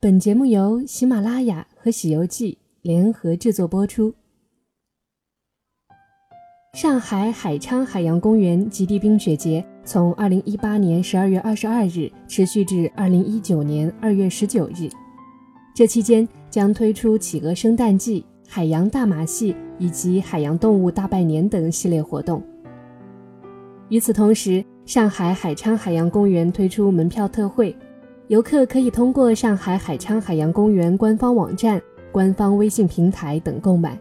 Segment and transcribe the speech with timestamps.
[0.00, 2.52] 本节目由喜马拉雅和《喜游记》
[2.82, 4.14] 联合制作播出。
[6.74, 14.88] 上海海昌海洋公园极地冰雪节从二零一八年十二月二十二日持续至二零一九年二月十九日，
[15.74, 22.40] 这期间将推出企鹅生蛋季、海洋大马戏以及海洋动物大拜年等系列活动。
[23.88, 27.76] 与此同时，上海海昌海洋公园推出门票特惠，
[28.28, 31.80] 游客可以通过上海海昌海洋公园官方网站、
[32.12, 33.98] 官方微信平台等购买。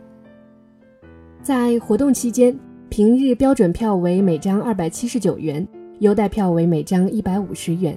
[1.41, 2.53] 在活动期间，
[2.89, 5.65] 平日标准票为每张二百七十九元，
[5.99, 7.95] 优待票为每张一百五十元；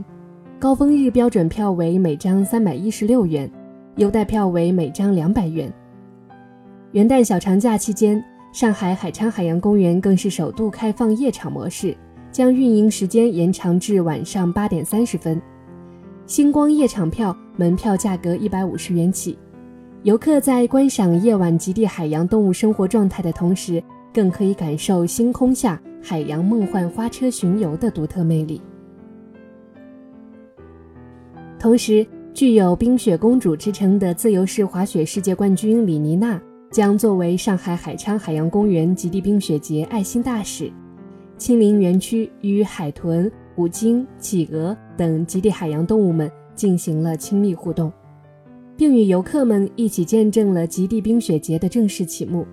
[0.61, 3.51] 高峰日标准票为每张三百一十六元，
[3.97, 5.73] 优待票为每张两百元。
[6.93, 8.23] 元旦小长假期间。
[8.53, 11.97] 上海海昌海洋公园更是首度开放夜场模式，
[12.33, 15.41] 将运营时间延长至晚上八点三十分。
[16.31, 19.37] 星光夜场票门票价格一百五十元起，
[20.05, 23.83] 游客在观赏夜晚极地海洋动物生活状态的同时，
[24.15, 28.63] 更可以感受星空下海洋梦幻花车巡游的独特魅力。
[31.59, 36.41] 同时，具有“冰雪公主”之称的自由式滑雪世界冠军李妮娜。
[36.71, 40.71] 将作为上海海昌海洋公园极地冰雪节爱心大使，
[41.37, 43.29] 亲临园区与海豚、
[43.61, 47.93] 虎鲸、企鹅等极地海洋动物们进行了亲密互动，
[48.75, 52.47] 并与游客们一起见证了极地冰雪节的正式启幕。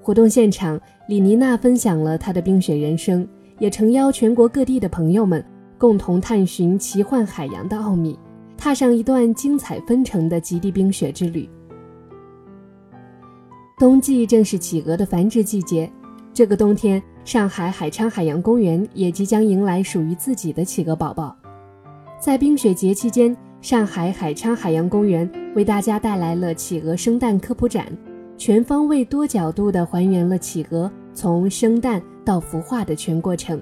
[0.00, 5.44] 活动现场，李妮娜分享了她的冰雪人生，也诚邀全国各地的朋友们
[5.76, 8.18] 共同探寻奇幻海洋的奥秘，
[8.56, 11.46] 踏上一段精彩纷呈的极地冰雪之旅。
[13.78, 15.92] 冬季正是企鹅的繁殖季节，
[16.36, 21.34] 这个冬天，上海海昌海洋公园也即将迎来属于自己的企鹅宝宝。
[22.20, 27.90] 在冰雪节期间，上海海昌海洋公园为大家带来了企鹅生蛋科普展，
[28.36, 33.58] 全方位、多角度地还原了企鹅从生蛋到孵化的全过程，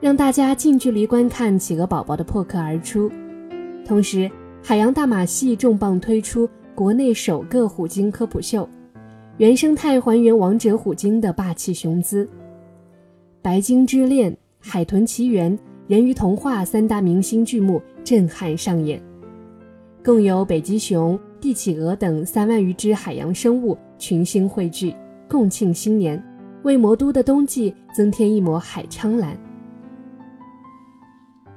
[0.00, 3.10] 让大家近距离观看企鹅宝宝的破壳而出。
[3.84, 4.30] 同时，
[4.62, 8.68] 海洋大马戏重磅推出国内首个虎鲸科普秀。
[9.38, 12.24] 原生态还原王者虎鲸的霸气雄姿，
[13.42, 15.52] 《白鲸之恋》《海豚奇缘》
[15.86, 18.98] 《人鱼童话》三大明星剧目震撼上演，
[20.02, 24.94] 更有北极熊、帝企鹅等三万余只海洋生物群星汇聚，
[25.28, 26.22] 共庆新年，
[26.62, 29.38] 为魔都的冬季增添一抹海昌蓝。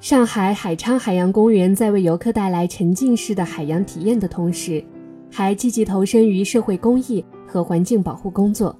[0.02, 4.84] 上海海昌海洋公园在为游客带来沉浸式的海洋体验的同时，
[5.32, 7.24] 还积极投身于社会公益。
[7.50, 8.78] 和环境保护工作，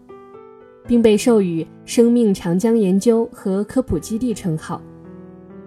[0.88, 4.80] 并被授予“生命长江研究和科普基地”称号。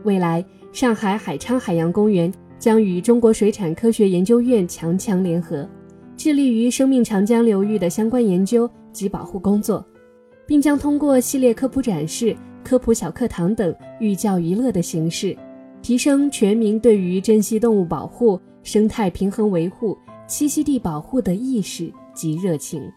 [0.05, 5.69] 未来，上海海昌海洋公园将与中国水产科学研究院强强联合，
[6.17, 9.85] 致力于生命长江流域的相关研究及保护工作，
[10.47, 15.37] 并将通过系列科普展示、科普小课堂等寓教于乐的形式，
[15.83, 19.97] 提升全民对于珍稀动物保护、生态平衡维护、
[20.29, 21.93] 栖息地保护的意识。
[22.15, 22.93] 及热情。